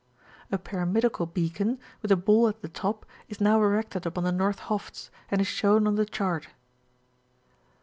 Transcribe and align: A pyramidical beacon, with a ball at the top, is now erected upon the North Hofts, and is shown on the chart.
A 0.51 0.57
pyramidical 0.57 1.27
beacon, 1.27 1.77
with 2.01 2.11
a 2.11 2.15
ball 2.15 2.47
at 2.47 2.63
the 2.63 2.67
top, 2.67 3.05
is 3.29 3.39
now 3.39 3.57
erected 3.61 4.07
upon 4.07 4.23
the 4.23 4.31
North 4.31 4.57
Hofts, 4.61 5.11
and 5.29 5.39
is 5.39 5.45
shown 5.47 5.85
on 5.85 5.93
the 5.93 6.07
chart. 6.07 6.47